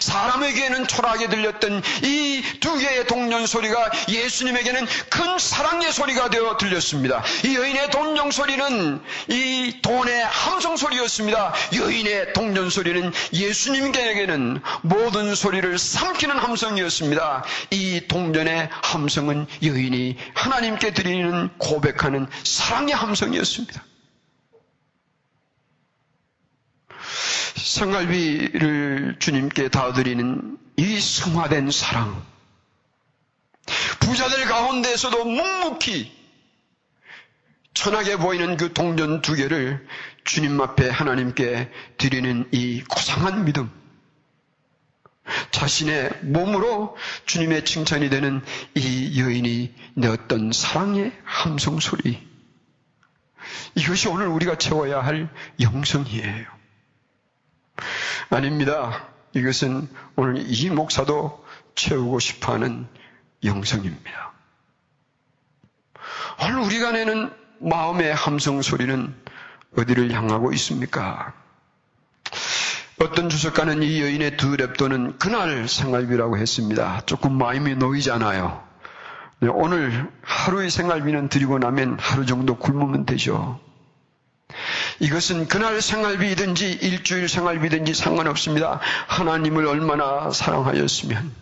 사람에게는 0.00 0.86
초라하게 0.86 1.28
들렸던 1.28 1.82
이 2.04 2.30
두 2.60 2.78
개의 2.78 3.06
동전 3.06 3.46
소리가 3.46 3.90
예수님에게는 4.08 4.86
큰 5.08 5.38
사랑의 5.38 5.92
소리가 5.92 6.30
되어 6.30 6.56
들렸습니다. 6.56 7.22
이 7.44 7.56
여인의 7.56 7.90
동전 7.90 8.30
소리는 8.30 9.00
이 9.28 9.78
돈의 9.82 10.24
함성 10.24 10.76
소리였습니다. 10.76 11.54
여인의 11.74 12.32
동전 12.32 12.70
소리는 12.70 13.12
예수님에게는 13.32 14.60
모든 14.82 15.34
소리를 15.34 15.78
삼키는 15.78 16.36
함성이었습니다. 16.38 17.44
이 17.70 18.02
동전의 18.08 18.68
함성은 18.70 19.46
여인이 19.62 20.16
하나님께 20.34 20.92
드리는 20.92 21.48
고백하는 21.58 22.26
사랑의 22.44 22.94
함성이었습니다. 22.94 23.89
성갈비를 27.56 29.16
주님께 29.18 29.68
다 29.68 29.92
드리는 29.92 30.58
이 30.76 31.00
성화된 31.00 31.70
사랑. 31.70 32.24
부자들 34.00 34.46
가운데서도 34.46 35.24
묵묵히 35.24 36.20
천하게 37.74 38.16
보이는 38.16 38.56
그 38.56 38.72
동전 38.72 39.22
두 39.22 39.34
개를 39.34 39.86
주님 40.24 40.60
앞에 40.60 40.88
하나님께 40.88 41.70
드리는 41.96 42.48
이 42.52 42.82
고상한 42.88 43.44
믿음. 43.44 43.70
자신의 45.50 46.10
몸으로 46.22 46.96
주님의 47.26 47.64
칭찬이 47.64 48.10
되는 48.10 48.42
이 48.74 49.20
여인이 49.20 49.74
내었던 49.94 50.52
사랑의 50.52 51.12
함성 51.24 51.78
소리. 51.78 52.20
이것이 53.76 54.08
오늘 54.08 54.26
우리가 54.26 54.58
채워야 54.58 55.00
할 55.00 55.28
영성이에요. 55.60 56.59
아닙니다. 58.30 59.06
이것은 59.34 59.88
오늘 60.16 60.36
이 60.38 60.70
목사도 60.70 61.44
채우고 61.74 62.18
싶어 62.18 62.54
하는 62.54 62.86
영성입니다. 63.44 64.32
오늘 66.42 66.60
우리가 66.60 66.92
내는 66.92 67.30
마음의 67.60 68.14
함성 68.14 68.62
소리는 68.62 69.14
어디를 69.76 70.12
향하고 70.12 70.52
있습니까? 70.54 71.32
어떤 73.00 73.30
주석가는 73.30 73.82
이 73.82 74.02
여인의 74.02 74.36
두 74.36 74.56
랩도는 74.56 75.18
그날 75.18 75.68
생활비라고 75.68 76.36
했습니다. 76.36 77.02
조금 77.06 77.32
마음이 77.38 77.76
놓이잖아요. 77.76 78.62
네, 79.40 79.48
오늘 79.48 80.10
하루의 80.22 80.68
생활비는 80.70 81.28
드리고 81.28 81.58
나면 81.58 81.98
하루 81.98 82.26
정도 82.26 82.56
굶으면 82.56 83.06
되죠. 83.06 83.58
이것은 85.00 85.48
그날 85.48 85.80
생활비든지 85.80 86.70
일주일 86.82 87.28
생활비든지 87.28 87.94
상관없습니다. 87.94 88.80
하나님을 89.08 89.66
얼마나 89.66 90.30
사랑하였으면 90.30 91.34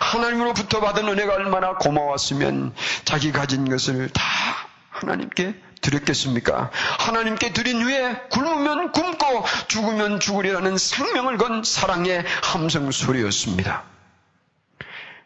하나님으로부터 0.00 0.80
받은 0.80 1.08
은혜가 1.08 1.34
얼마나 1.34 1.74
고마웠으면 1.76 2.74
자기 3.04 3.30
가진 3.30 3.68
것을 3.68 4.10
다 4.12 4.22
하나님께 4.90 5.54
드렸겠습니까? 5.80 6.70
하나님께 6.98 7.52
드린 7.52 7.80
후에 7.82 8.16
굶으면 8.30 8.92
굶고 8.92 9.44
죽으면 9.68 10.20
죽으리라는 10.20 10.76
생명을 10.76 11.38
건 11.38 11.62
사랑의 11.64 12.24
함성 12.42 12.90
소리였습니다. 12.90 13.84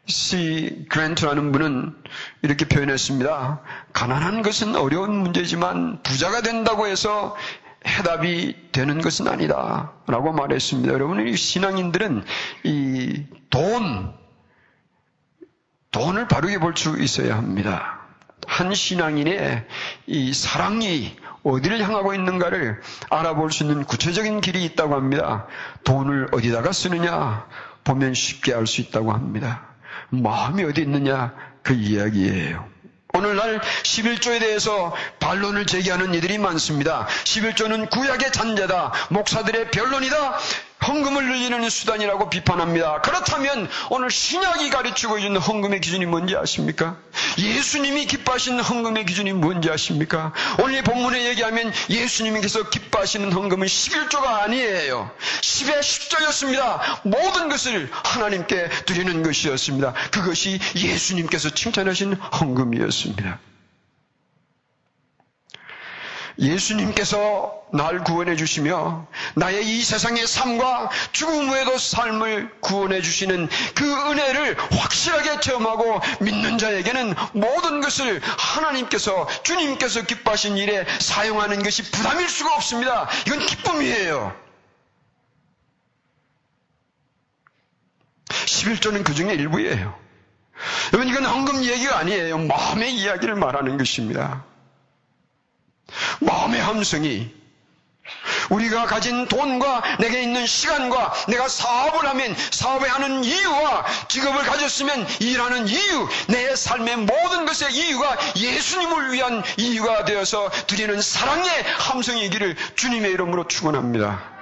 C. 0.06 0.86
그랜트라는 0.90 1.52
분은 1.52 1.94
이렇게 2.42 2.66
표현했습니다. 2.66 3.60
가난한 3.92 4.42
것은 4.42 4.76
어려운 4.76 5.16
문제지만 5.16 6.02
부자가 6.02 6.42
된다고 6.42 6.86
해서 6.86 7.36
해답이 7.86 8.70
되는 8.72 9.00
것은 9.00 9.28
아니다. 9.28 9.92
라고 10.06 10.32
말했습니다. 10.32 10.92
여러분, 10.92 11.26
이 11.26 11.36
신앙인들은 11.36 12.24
이 12.64 13.24
돈, 13.50 14.12
돈을 15.90 16.28
바르게 16.28 16.58
볼 16.58 16.74
수 16.76 16.98
있어야 16.98 17.36
합니다. 17.36 18.00
한 18.46 18.74
신앙인의 18.74 19.66
이 20.06 20.32
사랑이 20.34 21.16
어디를 21.44 21.82
향하고 21.82 22.14
있는가를 22.14 22.80
알아볼 23.10 23.52
수 23.52 23.64
있는 23.64 23.84
구체적인 23.84 24.40
길이 24.40 24.64
있다고 24.64 24.94
합니다. 24.94 25.46
돈을 25.84 26.28
어디다가 26.32 26.72
쓰느냐 26.72 27.46
보면 27.84 28.14
쉽게 28.14 28.54
알 28.54 28.66
수 28.66 28.80
있다고 28.80 29.12
합니다. 29.12 29.73
마음이 30.10 30.64
어디 30.64 30.82
있느냐 30.82 31.34
그 31.62 31.72
이야기예요. 31.74 32.74
오늘날 33.16 33.60
11조에 33.60 34.40
대해서 34.40 34.92
반론을 35.20 35.66
제기하는 35.66 36.14
이들이 36.14 36.38
많습니다. 36.38 37.06
11조는 37.24 37.88
구약의 37.90 38.32
잔재다. 38.32 38.92
목사들의 39.10 39.70
변론이다. 39.70 40.38
헌금을 40.86 41.26
늘리는 41.26 41.68
수단이라고 41.68 42.30
비판합니다. 42.30 43.00
그렇다면 43.00 43.68
오늘 43.90 44.10
신약이 44.10 44.70
가르치고 44.70 45.18
있는 45.18 45.40
헌금의 45.40 45.80
기준이 45.80 46.06
뭔지 46.06 46.36
아십니까? 46.36 46.96
예수님이 47.38 48.06
기뻐하시는 48.06 48.60
헌금의 48.60 49.06
기준이 49.06 49.32
뭔지 49.32 49.70
아십니까? 49.70 50.32
오늘 50.62 50.82
본문에 50.82 51.24
얘기하면 51.30 51.72
예수님께서 51.88 52.68
기뻐하시는 52.68 53.32
헌금은 53.32 53.66
11조가 53.66 54.24
아니에요. 54.42 55.10
10의 55.40 55.80
10조였습니다. 55.80 56.80
모든 57.02 57.48
것을 57.48 57.90
하나님께 57.92 58.68
드리는 58.86 59.22
것이었습니다. 59.22 59.94
그것이 60.10 60.60
예수님께서 60.76 61.50
칭찬하신 61.50 62.14
헌금이었습니다. 62.14 63.38
예수님께서 66.38 67.64
날 67.72 68.04
구원해 68.04 68.36
주시며 68.36 69.06
나의 69.34 69.66
이 69.66 69.82
세상의 69.82 70.26
삶과 70.26 70.90
죽음 71.12 71.48
후에도 71.48 71.76
삶을 71.76 72.60
구원해 72.60 73.00
주시는 73.02 73.48
그 73.74 74.10
은혜를 74.10 74.56
확실하게 74.58 75.40
체험하고 75.40 76.00
믿는 76.20 76.58
자에게는 76.58 77.14
모든 77.32 77.80
것을 77.80 78.20
하나님께서 78.22 79.28
주님께서 79.42 80.02
기뻐하신 80.02 80.56
일에 80.56 80.86
사용하는 81.00 81.62
것이 81.62 81.90
부담일 81.90 82.28
수가 82.28 82.54
없습니다. 82.54 83.08
이건 83.26 83.40
기쁨이에요. 83.40 84.34
11조는 88.28 89.04
그 89.04 89.14
중에 89.14 89.34
일부예요. 89.34 89.98
여러분 90.92 91.12
이건 91.12 91.24
헌금 91.26 91.64
얘기가 91.64 91.98
아니에요. 91.98 92.38
마음의 92.38 92.94
이야기를 92.94 93.34
말하는 93.34 93.78
것입니다. 93.78 94.44
마음의 96.20 96.60
함성이 96.60 97.34
우리가 98.50 98.86
가진 98.86 99.26
돈과 99.26 99.96
내게 99.98 100.22
있는 100.22 100.46
시간과 100.46 101.14
내가 101.28 101.48
사업을 101.48 102.06
하면 102.08 102.36
사업을 102.50 102.88
하는 102.88 103.24
이유와 103.24 103.86
직업을 104.08 104.42
가졌으면 104.42 105.06
일하는 105.20 105.68
이유, 105.68 106.08
내 106.28 106.54
삶의 106.54 106.96
모든 106.98 107.46
것의 107.46 107.72
이유가 107.72 108.16
예수님을 108.36 109.12
위한 109.12 109.42
이유가 109.56 110.04
되어서 110.04 110.50
드리는 110.66 111.00
사랑의 111.00 111.48
함성이기를 111.78 112.56
주님의 112.76 113.12
이름으로 113.12 113.48
축원합니다. 113.48 114.34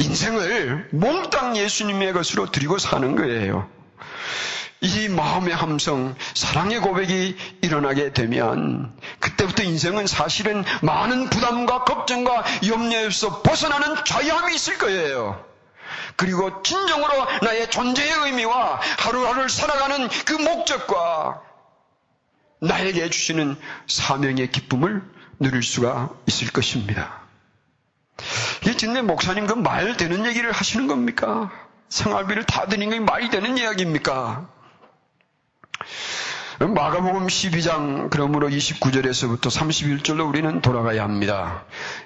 인생을 0.00 0.88
몽땅 0.92 1.56
예수님의 1.56 2.12
것으로 2.12 2.50
드리고 2.50 2.78
사는 2.78 3.16
거예요. 3.16 3.70
이 4.82 5.08
마음의 5.08 5.54
함성, 5.54 6.16
사랑의 6.34 6.80
고백이 6.80 7.36
일어나게 7.62 8.12
되면 8.12 8.92
그때부터 9.20 9.62
인생은 9.62 10.08
사실은 10.08 10.64
많은 10.82 11.30
부담과 11.30 11.84
걱정과 11.84 12.44
염려에서 12.66 13.42
벗어나는 13.42 14.04
자유함이 14.04 14.54
있을 14.56 14.78
거예요. 14.78 15.44
그리고 16.16 16.62
진정으로 16.62 17.26
나의 17.42 17.70
존재의 17.70 18.12
의미와 18.26 18.80
하루하루를 18.98 19.48
살아가는 19.48 20.08
그 20.24 20.32
목적과 20.32 21.40
나에게 22.60 23.08
주시는 23.08 23.56
사명의 23.86 24.50
기쁨을 24.50 25.02
누릴 25.38 25.62
수가 25.62 26.10
있을 26.26 26.50
것입니다. 26.50 27.22
이게 28.62 28.76
진짜 28.76 29.02
목사님 29.02 29.46
그 29.46 29.54
말 29.54 29.96
되는 29.96 30.26
얘기를 30.26 30.50
하시는 30.50 30.88
겁니까? 30.88 31.50
생활비를 31.88 32.44
다 32.44 32.66
드린 32.66 32.90
게 32.90 32.98
말이 33.00 33.30
되는 33.30 33.56
이야기입니까? 33.58 34.48
마가복음 36.60 37.26
12장 37.26 38.08
그러므로 38.10 38.48
29절에서부터 38.48 39.46
31절로 39.46 40.28
우리는 40.28 40.60
돌아가야 40.60 41.02
합니다. 41.02 41.64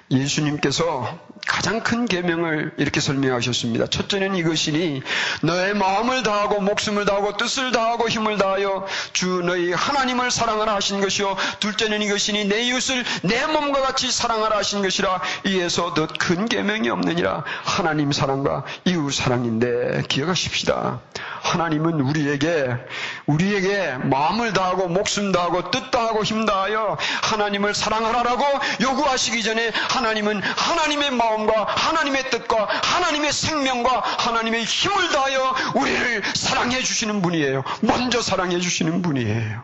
예수님께서 0.09 1.19
가장 1.45 1.81
큰 1.81 2.05
계명을 2.05 2.73
이렇게 2.77 2.99
설명하셨습니다. 2.99 3.87
첫째는 3.87 4.35
이것이니 4.35 5.03
너의 5.43 5.75
마음을 5.75 6.23
다하고 6.23 6.61
목숨을 6.61 7.05
다하고 7.05 7.37
뜻을 7.37 7.71
다하고 7.71 8.09
힘을 8.09 8.37
다하여 8.37 8.87
주 9.13 9.41
너희 9.45 9.71
하나님을 9.73 10.31
사랑하라 10.31 10.75
하신 10.75 11.01
것이요 11.01 11.35
둘째는 11.59 12.01
이것이니 12.01 12.45
내 12.45 12.63
이웃을 12.63 13.03
내 13.23 13.45
몸과 13.45 13.81
같이 13.81 14.11
사랑하라 14.11 14.57
하신 14.57 14.81
것이라 14.81 15.21
이에서 15.45 15.93
더 15.93 16.07
큰 16.17 16.47
계명이 16.47 16.89
없느니라 16.89 17.43
하나님 17.63 18.11
사랑과 18.11 18.63
이웃 18.85 19.11
사랑인데 19.13 20.03
기억하십시다. 20.07 20.99
하나님은 21.47 22.01
우리에게 22.01 22.75
우리에게 23.25 23.97
마음을 24.03 24.51
다하고 24.51 24.89
목숨 24.89 25.31
다하고 25.31 25.71
뜻 25.71 25.91
다하고 25.91 26.23
힘 26.23 26.45
다하여 26.45 26.97
하나님을 27.23 27.73
사랑하라라고 27.73 28.43
요구하시기 28.81 29.43
전에 29.43 29.71
하나님은 29.89 30.41
하나님의 30.41 31.11
마음과 31.11 31.65
하나님의 31.65 32.29
뜻과 32.31 32.67
하나님의 32.83 33.31
생명과 33.31 34.01
하나님의 34.01 34.65
힘을 34.65 35.09
다하여 35.09 35.55
우리를 35.75 36.23
사랑해 36.35 36.81
주시는 36.81 37.21
분이에요. 37.21 37.63
먼저 37.81 38.21
사랑해 38.21 38.59
주시는 38.59 39.01
분이에요. 39.01 39.63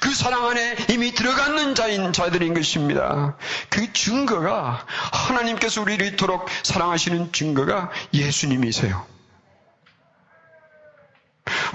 그 0.00 0.14
사랑 0.14 0.48
안에 0.48 0.76
이미 0.88 1.12
들어가는 1.12 1.74
자인 1.74 2.12
자들인 2.14 2.54
것입니다. 2.54 3.36
그 3.68 3.92
증거가 3.92 4.86
하나님께서 5.12 5.82
우리를 5.82 6.06
이토록 6.06 6.48
사랑하시는 6.62 7.32
증거가 7.32 7.90
예수님이세요. 8.14 9.17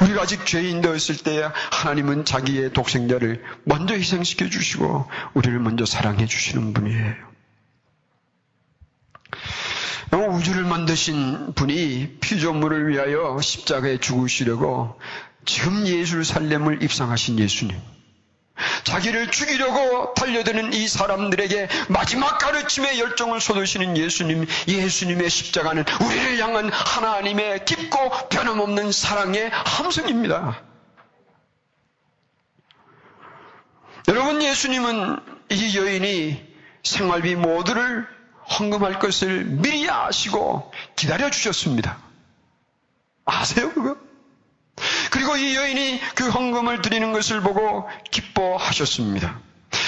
우리가 0.01 0.23
아직 0.23 0.45
죄인 0.45 0.81
되었을 0.81 1.17
때 1.23 1.49
하나님은 1.71 2.25
자기의 2.25 2.73
독생자를 2.73 3.43
먼저 3.63 3.95
희생시켜 3.95 4.49
주시고 4.49 5.09
우리를 5.33 5.59
먼저 5.59 5.85
사랑해 5.85 6.25
주시는 6.25 6.73
분이에요. 6.73 7.33
우주를 10.43 10.63
만드신 10.63 11.53
분이 11.53 12.17
피조물을 12.19 12.89
위하여 12.89 13.39
십자가에 13.39 13.97
죽으시려고 13.97 14.99
지금 15.45 15.87
예술살렘을 15.87 16.83
입상하신 16.83 17.39
예수님. 17.39 17.79
자기를 18.83 19.31
죽이려고 19.31 20.13
달려드는 20.13 20.73
이 20.73 20.87
사람들에게 20.87 21.69
마지막 21.89 22.37
가르침의 22.37 22.99
열정을 22.99 23.41
쏟으시는 23.41 23.97
예수님, 23.97 24.45
예수님의 24.67 25.29
십자가는 25.29 25.83
우리를 26.01 26.39
향한 26.39 26.71
하나님의 26.71 27.65
깊고 27.65 28.29
변함없는 28.29 28.91
사랑의 28.91 29.49
함성입니다. 29.49 30.61
여러분, 34.09 34.43
예수님은 34.43 35.19
이 35.49 35.77
여인이 35.77 36.53
생활비 36.83 37.35
모두를 37.35 38.07
헌금할 38.59 38.99
것을 38.99 39.45
미리 39.45 39.89
아시고 39.89 40.71
기다려 40.95 41.29
주셨습니다. 41.29 41.97
아세요, 43.25 43.71
그거? 43.73 44.02
그리고 45.23 45.37
이 45.37 45.55
여인이 45.55 46.01
그 46.15 46.29
헌금을 46.29 46.81
드리는 46.81 47.13
것을 47.13 47.39
보고 47.39 47.87
기뻐하셨습니다. 48.11 49.39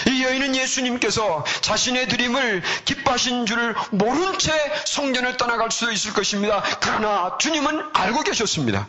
이 0.07 0.23
여인은 0.23 0.55
예수님께서 0.55 1.43
자신의 1.59 2.07
드림을 2.07 2.63
기뻐하신 2.85 3.45
줄을 3.45 3.75
모른 3.91 4.39
채 4.39 4.53
성전을 4.85 5.35
떠나갈 5.35 5.71
수도 5.71 5.91
있을 5.91 6.13
것입니다. 6.13 6.63
그러나 6.79 7.37
주님은 7.37 7.89
알고 7.93 8.23
계셨습니다. 8.23 8.87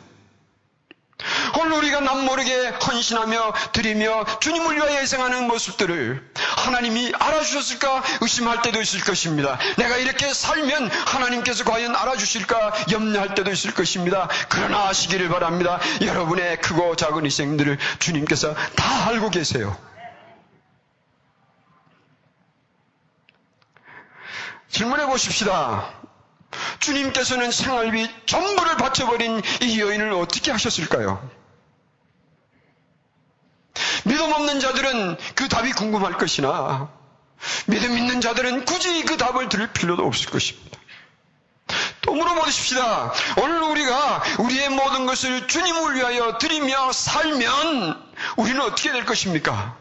오늘 1.58 1.72
우리가 1.78 2.00
남 2.00 2.24
모르게 2.24 2.68
헌신하며 2.68 3.52
드리며 3.72 4.24
주님을 4.40 4.76
위하여 4.76 4.98
희생하는 5.00 5.46
모습들을 5.46 6.30
하나님이 6.34 7.12
알아주셨을까 7.18 8.02
의심할 8.20 8.62
때도 8.62 8.80
있을 8.80 9.00
것입니다. 9.00 9.58
내가 9.76 9.96
이렇게 9.96 10.32
살면 10.32 10.88
하나님께서 10.90 11.64
과연 11.64 11.94
알아주실까 11.96 12.86
염려할 12.92 13.34
때도 13.34 13.50
있을 13.50 13.72
것입니다. 13.74 14.28
그러나 14.48 14.88
아시기를 14.88 15.28
바랍니다. 15.28 15.80
여러분의 16.02 16.60
크고 16.60 16.96
작은 16.96 17.24
희생들을 17.24 17.78
주님께서 17.98 18.54
다 18.74 19.08
알고 19.08 19.30
계세요. 19.30 19.76
질문해 24.68 25.06
보십시다. 25.06 25.90
주님께서는 26.80 27.50
생활비 27.50 28.08
전부를 28.26 28.76
바쳐버린 28.76 29.40
이 29.62 29.80
여인을 29.80 30.12
어떻게 30.12 30.50
하셨을까요? 30.52 31.35
믿음 34.06 34.32
없는 34.32 34.60
자들은 34.60 35.16
그 35.34 35.48
답이 35.48 35.72
궁금할 35.72 36.16
것이나 36.16 36.88
믿음 37.66 37.98
있는 37.98 38.20
자들은 38.20 38.64
굳이 38.64 39.02
그 39.04 39.16
답을 39.16 39.48
들을 39.48 39.72
필요도 39.72 40.06
없을 40.06 40.30
것입니다. 40.30 40.78
또 42.02 42.14
물어보십시다. 42.14 43.12
오늘 43.38 43.60
우리가 43.62 44.22
우리의 44.38 44.68
모든 44.70 45.06
것을 45.06 45.48
주님을 45.48 45.96
위하여 45.96 46.38
드리며 46.38 46.92
살면 46.92 48.00
우리는 48.36 48.60
어떻게 48.60 48.92
될 48.92 49.04
것입니까? 49.04 49.76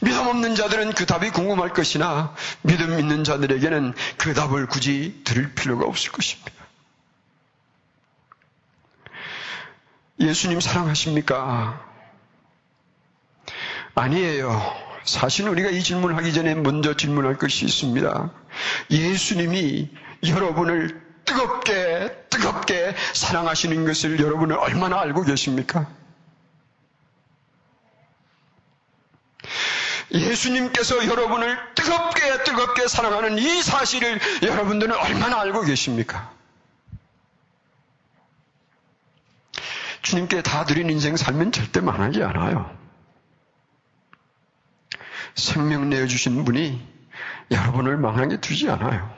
믿음 0.00 0.26
없는 0.26 0.54
자들은 0.54 0.92
그 0.92 1.06
답이 1.06 1.30
궁금할 1.30 1.70
것이나 1.70 2.34
믿음 2.60 2.98
있는 2.98 3.24
자들에게는 3.24 3.94
그 4.18 4.34
답을 4.34 4.66
굳이 4.66 5.22
들을 5.24 5.54
필요가 5.54 5.86
없을 5.86 6.12
것입니다. 6.12 6.52
예수님 10.20 10.60
사랑하십니까? 10.60 11.95
아니에요. 13.96 14.74
사실 15.04 15.48
우리가 15.48 15.70
이 15.70 15.82
질문을 15.82 16.16
하기 16.18 16.32
전에 16.34 16.54
먼저 16.54 16.94
질문할 16.94 17.38
것이 17.38 17.64
있습니다. 17.64 18.30
예수님이 18.90 19.88
여러분을 20.28 21.00
뜨겁게, 21.24 22.26
뜨겁게 22.28 22.94
사랑하시는 23.14 23.86
것을 23.86 24.20
여러분은 24.20 24.58
얼마나 24.58 25.00
알고 25.00 25.22
계십니까? 25.22 25.88
예수님께서 30.12 31.06
여러분을 31.06 31.58
뜨겁게 31.74 32.44
뜨겁게 32.44 32.88
사랑하는 32.88 33.38
이 33.38 33.62
사실을 33.62 34.20
여러분들은 34.42 34.94
얼마나 34.94 35.40
알고 35.40 35.62
계십니까? 35.62 36.32
주님께 40.02 40.42
다 40.42 40.64
드린 40.64 40.90
인생 40.90 41.16
살면 41.16 41.50
절대 41.50 41.80
망하지 41.80 42.22
않아요. 42.22 42.85
생명 45.36 45.88
내어주신 45.90 46.44
분이 46.44 46.96
여러분을 47.50 47.98
망하게 47.98 48.40
두지 48.40 48.68
않아요. 48.70 49.14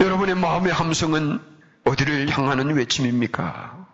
여러분의 0.00 0.34
마음의 0.36 0.72
함성은 0.72 1.40
어디를 1.84 2.28
향하는 2.30 2.74
외침입니까? 2.74 3.86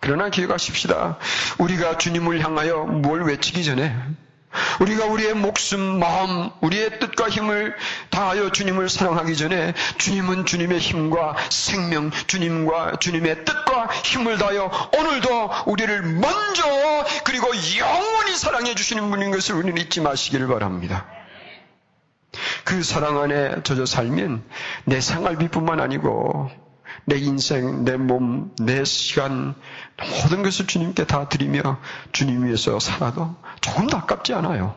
그러나 0.00 0.28
기억하십시다. 0.28 1.18
우리가 1.58 1.96
주님을 1.96 2.40
향하여 2.44 2.84
뭘 2.84 3.22
외치기 3.22 3.64
전에 3.64 3.96
우리가 4.80 5.06
우리의 5.06 5.34
목숨, 5.34 5.98
마음, 5.98 6.50
우리의 6.60 6.98
뜻과 6.98 7.28
힘을 7.28 7.74
다하여 8.10 8.50
주님을 8.50 8.88
사랑하기 8.88 9.36
전에 9.36 9.74
주님은 9.98 10.46
주님의 10.46 10.78
힘과 10.78 11.36
생명, 11.50 12.10
주님과 12.26 12.96
주님의 13.00 13.44
뜻과 13.44 13.86
힘을 14.04 14.38
다하여 14.38 14.70
오늘도 14.96 15.50
우리를 15.66 16.02
먼저 16.02 16.62
그리고 17.24 17.48
영원히 17.78 18.36
사랑해 18.36 18.74
주시는 18.74 19.10
분인 19.10 19.30
것을 19.30 19.54
우리는 19.54 19.76
잊지 19.80 20.00
마시기를 20.00 20.48
바랍니다. 20.48 21.06
그 22.64 22.82
사랑 22.82 23.20
안에 23.20 23.62
젖어 23.62 23.86
살면 23.86 24.42
내 24.84 25.00
생활비뿐만 25.00 25.80
아니고 25.80 26.50
내 27.04 27.16
인생, 27.18 27.84
내 27.84 27.96
몸, 27.96 28.54
내 28.58 28.84
시간, 28.84 29.54
모든 29.98 30.42
것을 30.42 30.66
주님께 30.66 31.06
다 31.06 31.28
드리며 31.28 31.78
주님 32.12 32.44
위해서 32.44 32.78
살아도 32.78 33.34
조금도 33.60 33.96
아깝지 33.96 34.34
않아요. 34.34 34.74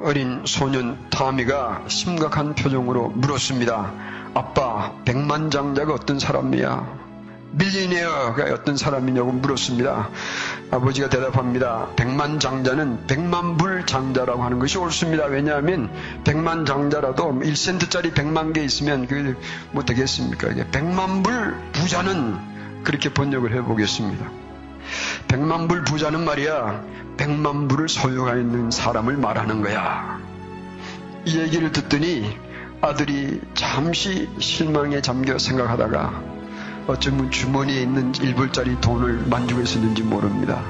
어린 0.00 0.44
소년 0.46 1.10
타미가 1.10 1.84
심각한 1.88 2.54
표정으로 2.54 3.08
물었습니다. 3.08 3.92
아빠, 4.34 4.94
백만장자가 5.04 5.92
어떤 5.92 6.20
사람이야? 6.20 6.98
밀리네어가 7.52 8.44
어떤 8.52 8.76
사람이냐고 8.76 9.32
물었습니다. 9.32 10.10
아버지가 10.70 11.08
대답합니다. 11.08 11.88
백만 11.96 12.38
장자는 12.38 13.06
백만 13.06 13.56
불 13.56 13.86
장자라고 13.86 14.42
하는 14.42 14.58
것이 14.58 14.76
옳습니다. 14.78 15.24
왜냐하면 15.24 15.90
백만 16.24 16.66
장자라도 16.66 17.32
1센트짜리 17.40 18.14
백만 18.14 18.52
개 18.52 18.62
있으면 18.62 19.06
그게 19.06 19.34
뭐 19.72 19.84
되겠습니까? 19.84 20.48
백만 20.70 21.22
불 21.22 21.56
부자는 21.72 22.84
그렇게 22.84 23.12
번역을 23.12 23.54
해보겠습니다. 23.54 24.26
백만 25.26 25.68
불 25.68 25.84
부자는 25.84 26.24
말이야 26.24 26.84
백만 27.16 27.68
불을 27.68 27.88
소유하고 27.88 28.38
있는 28.38 28.70
사람을 28.70 29.16
말하는 29.16 29.62
거야. 29.62 30.20
이 31.24 31.38
얘기를 31.38 31.72
듣더니 31.72 32.36
아들이 32.80 33.40
잠시 33.54 34.28
실망에 34.38 35.00
잠겨 35.00 35.38
생각하다가 35.38 36.37
어쩌면 36.88 37.30
주머니에 37.30 37.82
있는 37.82 38.12
1불짜리 38.12 38.80
돈을 38.80 39.26
만지고 39.26 39.60
있었는지 39.60 40.02
모릅니다. 40.02 40.62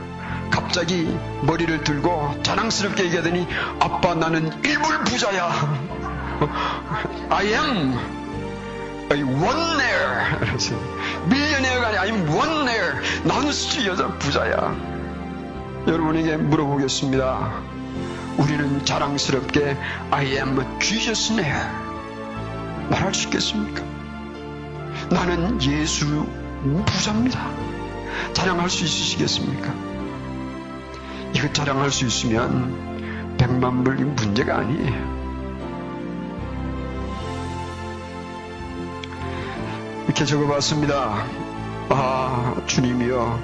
갑자기 0.51 1.17
머리를 1.43 1.85
들고 1.85 2.43
자랑스럽게 2.43 3.05
얘기하더니 3.05 3.47
아빠 3.79 4.17
나는 4.17 4.51
1불 4.63 5.07
부자야. 5.07 5.49
I 7.31 7.47
am 7.47 7.95
one 9.11 9.79
there. 9.79 10.49
밀리언네어가 11.29 11.87
아니라 11.87 12.03
I'm 12.03 12.29
one 12.29 12.67
there. 12.67 12.99
나는 13.23 13.53
수지 13.53 13.87
여자 13.87 14.09
부자야. 14.19 14.75
여러분에게 15.87 16.37
물어보겠습니다. 16.37 17.53
우리는 18.39 18.85
자랑스럽게 18.85 19.77
I 20.11 20.27
am 20.33 20.59
a 20.59 20.67
Jesus 20.81 21.33
there. 21.37 21.65
말할 22.91 23.15
수 23.15 23.29
있겠습니까? 23.29 23.98
나는 25.11 25.61
예수 25.63 26.27
부자입니다. 26.85 27.51
자랑할 28.33 28.69
수 28.69 28.85
있으시겠습니까? 28.85 29.75
이것 31.35 31.55
자랑할 31.55 31.91
수 31.91 32.05
있으면 32.07 33.37
백만 33.39 33.85
불 33.85 33.97
문제가 33.97 34.59
아니에요. 34.59 35.19
이렇게 40.05 40.25
적어봤습니다. 40.25 41.25
아, 41.91 42.55
주님이여, 42.67 43.41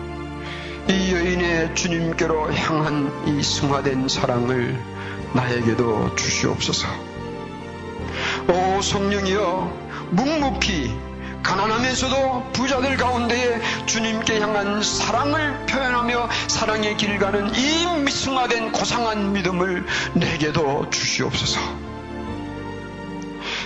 이 0.89 1.13
여인의 1.15 1.75
주님께로 1.75 2.53
향한 2.53 3.11
이 3.27 3.43
승화된 3.43 4.09
사랑을 4.09 4.79
나에게도 5.33 6.15
주시옵소서. 6.17 6.89
오, 8.49 8.83
성령이여, 8.83 9.73
묵묵히 10.11 11.14
가난하면서도 11.45 12.53
부자들 12.53 12.97
가운데에 12.97 13.61
주님께 13.87 14.41
향한 14.41 14.83
사랑을 14.83 15.67
표현하며 15.67 16.29
사랑의 16.49 16.97
길 16.97 17.19
가는 17.19 17.55
이 17.55 17.87
미승화된 18.03 18.73
고상한 18.73 19.33
믿음을 19.33 19.87
내게도 20.15 20.91
주시옵소서. 20.91 21.61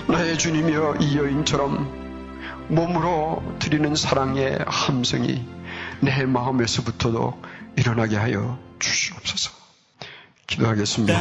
나의 0.08 0.36
주님이여 0.38 0.96
이 1.00 1.16
여인처럼 1.16 2.66
몸으로 2.68 3.42
드리는 3.58 3.94
사랑의 3.94 4.58
함성이 4.66 5.46
내 6.00 6.24
마음에서부터도 6.24 7.40
일어나게 7.76 8.16
하여 8.16 8.58
주시옵소서. 8.78 9.52
기도하겠습니다. 10.46 11.14